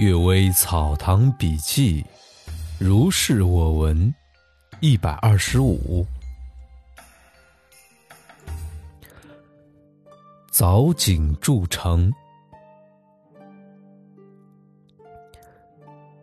[0.00, 2.02] 阅微草堂笔记，
[2.78, 4.14] 如是我闻。
[4.80, 6.06] 一百二十五，
[10.50, 12.10] 藻井筑城。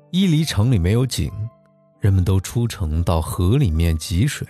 [0.09, 1.31] 伊犁城里没有井，
[1.99, 4.47] 人们都出城到河里面汲水。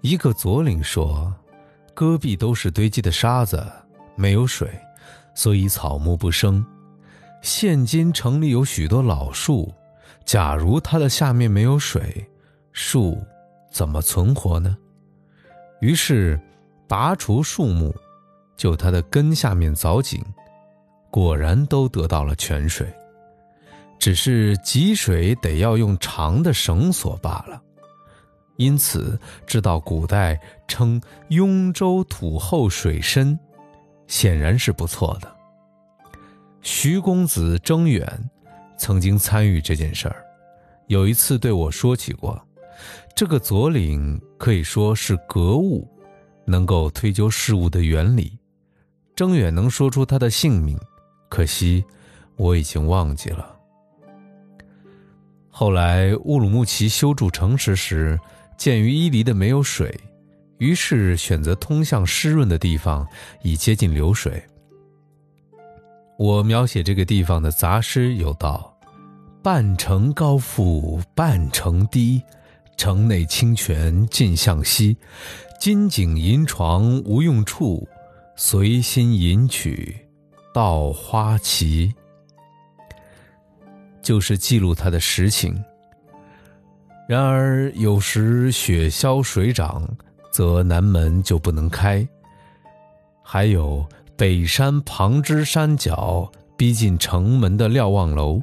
[0.00, 1.32] 一个左领说
[1.94, 3.64] ：“戈壁都是堆积的沙子，
[4.16, 4.68] 没有水，
[5.32, 6.66] 所以草木不生。
[7.42, 9.72] 现今城里有许多老树，
[10.24, 12.26] 假如它的下面没有水。”
[12.72, 13.18] 树
[13.70, 14.76] 怎么存活呢？
[15.80, 16.38] 于是
[16.86, 17.94] 拔除树木，
[18.54, 20.22] 就它的根下面凿井，
[21.10, 22.86] 果然都得到了泉水。
[23.98, 27.62] 只是汲水得要用长的绳索罢了。
[28.56, 33.38] 因此，知道古代称雍州土厚水深，
[34.06, 35.35] 显然是不错的。
[36.66, 38.04] 徐公子征远
[38.76, 40.16] 曾经参与这件事儿，
[40.88, 42.44] 有一次对我说起过。
[43.14, 45.88] 这个左领可以说是格物，
[46.44, 48.36] 能够推究事物的原理。
[49.14, 50.76] 征远能说出他的姓名，
[51.28, 51.84] 可惜
[52.34, 53.56] 我已经忘记了。
[55.48, 58.18] 后来乌鲁木齐修筑城池时，
[58.58, 59.96] 鉴于伊犁的没有水，
[60.58, 63.06] 于是选择通向湿润的地方，
[63.42, 64.42] 以接近流水。
[66.18, 68.74] 我描写这个地方的杂诗有道
[69.42, 72.22] ：“半城高阜半城低。”
[72.76, 74.94] 城内清泉尽向西，
[75.58, 77.88] 金井银床无用处，
[78.36, 79.96] 随心吟曲，
[80.52, 81.90] 稻花齐。
[84.02, 85.58] 就是记录他的实情。
[87.08, 89.88] 然而有时雪消水涨，
[90.30, 92.06] 则南门就不能开。
[93.22, 98.40] 还有北山旁支山脚，逼近城门的瞭望楼，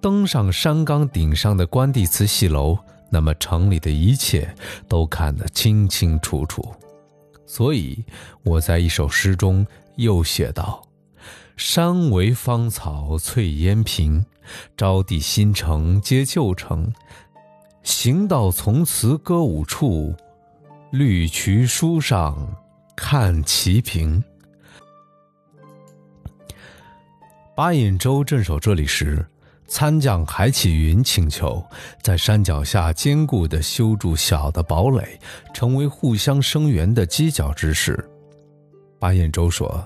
[0.00, 2.78] 登上山岗顶上的关帝祠戏楼。
[3.10, 4.54] 那么城里的一切
[4.86, 6.62] 都看得清清楚楚，
[7.46, 8.04] 所以
[8.44, 10.80] 我在一首诗中又写道
[11.56, 14.24] ：“山为芳草翠烟屏，
[14.76, 16.92] 招娣新城接旧城。
[17.82, 20.14] 行到从此歌舞处，
[20.90, 22.54] 绿渠书上
[22.94, 24.22] 看齐平。”
[27.58, 29.26] 巴彦州镇守这里时。
[29.66, 31.60] 参将海启云请求
[32.00, 35.18] 在山脚下坚固地修筑小的堡垒，
[35.52, 38.08] 成为互相声援的犄角之势。
[39.00, 39.84] 巴彦州说：“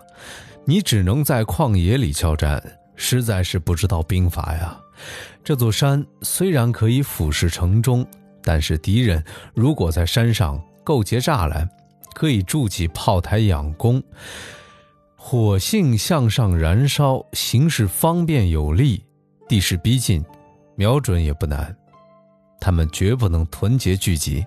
[0.66, 2.62] 你只能在旷野里交战，
[2.94, 4.78] 实在是不知道兵法呀。
[5.42, 8.06] 这座山虽然可以俯视城中，
[8.44, 11.66] 但是敌人如果在山上构结栅栏，
[12.12, 14.00] 可以筑起炮台养攻，
[15.24, 19.02] 火性向上燃烧，形势方便有力。”
[19.48, 20.22] 地势逼近，
[20.74, 21.74] 瞄准也不难。
[22.60, 24.44] 他们绝不能团结聚集。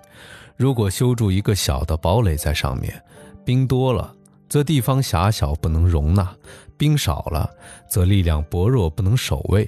[0.58, 2.94] 如果修筑一个小的堡垒在上面，
[3.46, 4.13] 兵多了，
[4.50, 6.25] 则地方狭小不能容纳；
[6.78, 7.50] 兵少了，
[7.90, 9.68] 则力量薄弱不能守卫。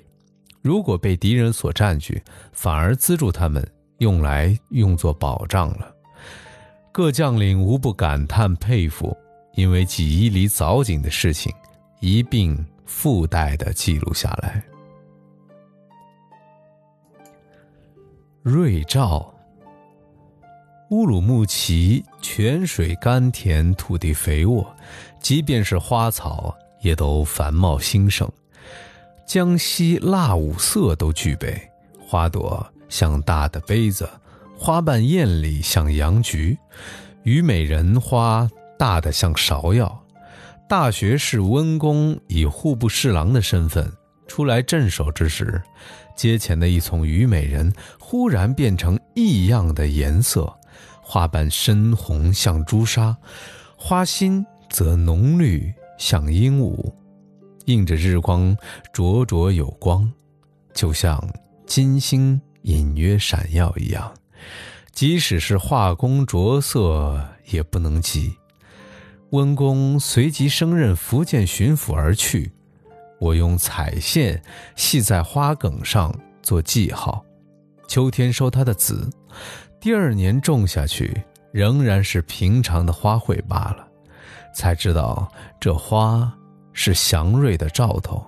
[0.62, 3.66] 如果被敌人所占据，反而资助他们
[4.00, 5.90] 用来用作保障了。
[6.92, 9.16] 各将领无不感叹佩服，
[9.58, 11.52] 因为几伊犁凿井的事情
[12.00, 14.64] 一并附带的记录下来。
[18.44, 19.34] 瑞兆。
[20.92, 24.66] 乌鲁木齐泉水甘甜，土地肥沃，
[25.20, 28.32] 即便是花草也都繁茂兴盛。
[29.26, 31.60] 江西腊五色都具备，
[32.00, 34.08] 花朵像大的杯子，
[34.56, 36.58] 花瓣艳丽像洋菊，
[37.24, 40.04] 虞美人花大的像芍药。
[40.70, 43.90] 大学士温公以户部侍郎的身份
[44.28, 45.62] 出来镇守之时。
[46.16, 50.52] 街前的一丛虞美人忽然变成异样的颜色，
[51.00, 53.16] 花瓣深红像朱砂，
[53.76, 56.92] 花心则浓绿像鹦鹉，
[57.66, 58.58] 映着日光
[58.92, 60.12] 灼灼有光，
[60.74, 61.24] 就像
[61.68, 64.12] 金星隐约闪耀一样。
[64.92, 68.36] 即使是画工着色也不能及。
[69.32, 72.52] 温公随即升任福建巡抚而去。
[73.20, 74.42] 我用彩线
[74.76, 77.26] 系在花梗上做记号，
[77.88, 79.10] 秋天收它的籽，
[79.80, 83.88] 第二年种下去仍然是平常的花卉罢了。
[84.54, 86.32] 才知道这花
[86.74, 88.26] 是祥瑞的兆头，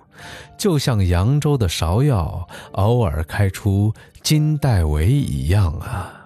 [0.57, 6.18] 就像扬州的芍药偶尔开出金带尾一样啊。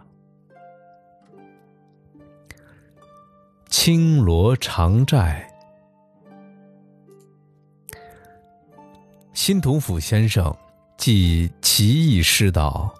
[3.75, 5.51] 青罗长寨。
[9.33, 10.55] 新同甫先生
[10.95, 12.93] 记奇异诗道：“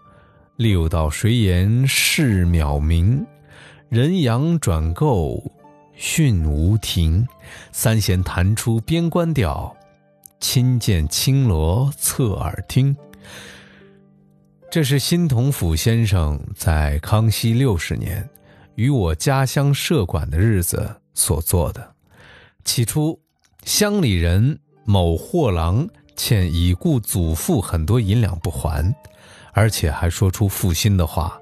[0.57, 3.23] 六道谁言事渺明？
[3.87, 5.39] 人阳转构
[5.93, 7.25] 训无停。
[7.71, 9.73] 三弦弹出边关调，
[10.39, 12.97] 亲见青罗侧耳听。”
[14.71, 18.27] 这是新同甫先生在康熙六十年
[18.75, 21.95] 与我家乡社馆的日子所做的。
[22.63, 23.19] 起初，
[23.63, 25.87] 乡里人某货郎。
[26.15, 28.93] 欠已故祖父很多银两不还，
[29.51, 31.39] 而且还说出负心的话。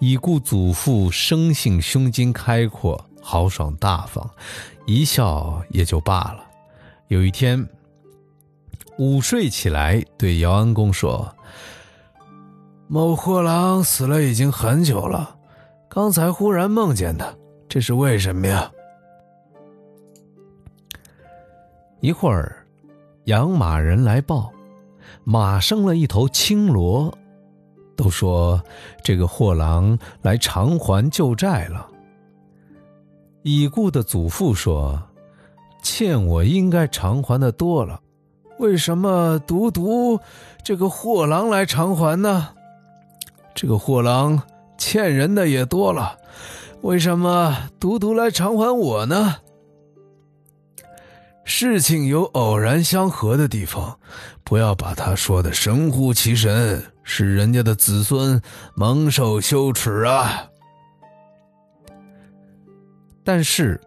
[0.00, 4.28] 已故祖父生性胸襟开阔、豪爽大方，
[4.86, 6.46] 一笑也就罢了。
[7.08, 7.68] 有一天，
[8.96, 11.36] 午睡起来，对姚安公说
[12.88, 15.33] ：“某货郎死了已经很久了，
[15.94, 17.32] 刚才忽然梦见他，
[17.68, 18.68] 这是为什么呀？”
[22.02, 22.60] 一会儿。
[23.26, 24.52] 养马人来报，
[25.22, 27.10] 马生了一头青骡，
[27.96, 28.62] 都说
[29.02, 31.88] 这个货郎来偿还旧债了。
[33.40, 35.02] 已故的祖父说
[35.82, 37.98] ：“欠我应该偿还的多了，
[38.58, 40.20] 为什么独独
[40.62, 42.50] 这个货郎来偿还呢？
[43.54, 44.38] 这个货郎
[44.78, 46.18] 欠人的也多了，
[46.82, 49.36] 为什么独独来偿还我呢？”
[51.46, 53.98] 事情有偶然相合的地方，
[54.42, 58.40] 不要把他说的神乎其神，使人家的子孙
[58.74, 60.48] 蒙受羞耻啊！
[63.22, 63.78] 但是，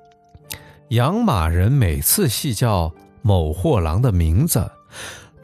[0.90, 2.94] 养马人每次细叫
[3.24, 4.70] 某货郎的名字，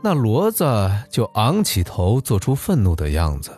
[0.04, 3.51] 那骡子就昂起头，做出愤怒的样子。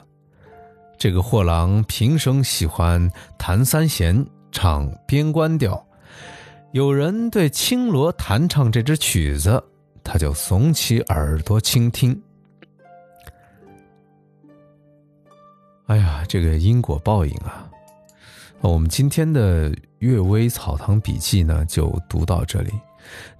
[0.98, 5.86] 这个货郎平生喜欢弹三弦，唱边关调。
[6.72, 9.64] 有人对青罗弹唱这支曲子，
[10.04, 12.20] 他就耸起耳朵倾听。
[15.88, 17.70] 哎呀，这个因果报应啊！
[18.62, 19.70] 我们今天的
[20.00, 22.72] 《阅微草堂笔记》呢，就读到这里。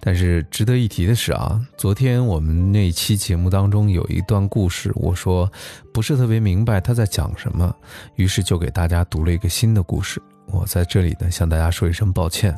[0.00, 5.50] 但是值得一提的是啊，昨天我们那期节目当中有一段故事，我说
[5.92, 7.74] 不是特别明白他在讲什么，
[8.16, 10.20] 于是就给大家读了一个新的故事。
[10.46, 12.54] 我在这里呢，向大家说一声抱歉，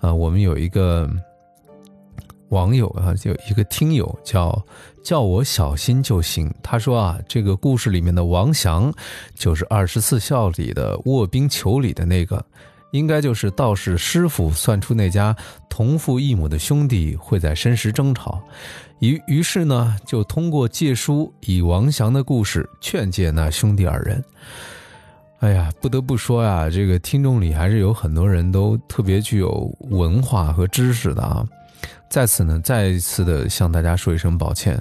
[0.00, 1.10] 啊，我们有一个
[2.50, 4.64] 网友啊，就一个听友叫
[5.02, 6.54] 叫我小心就行。
[6.62, 8.92] 他说啊，这个故事里面的王祥，
[9.34, 12.44] 就是二十四孝里的卧冰求鲤的那个，
[12.96, 15.36] 应该就是道士师傅算出那家
[15.68, 18.42] 同父异母的兄弟会在申时争吵，
[19.00, 24.24] 于于是呢，就通过借书以王祥的故事劝诫那兄弟二人。
[25.40, 31.46] 哎呀，不得不说呀，这个听众里还是有很多人都特别具有文化和知识的啊。
[32.08, 34.80] 在此呢，再一次的向大家说一声抱歉。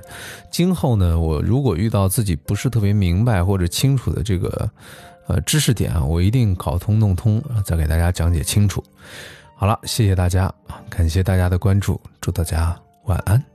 [0.49, 4.69] 今后呢，我如果遇到自己不是特别明白或者清楚的这个
[5.27, 8.83] 呃知识点啊，我一定搞通弄通，再给大家讲解清楚。
[9.55, 10.53] 好了，谢谢大家，
[10.89, 13.54] 感谢大家的关注，祝大家晚安。